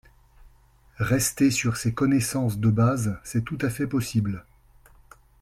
[0.97, 4.47] Rester sur ces connaissances de base, c'est tout à fait possible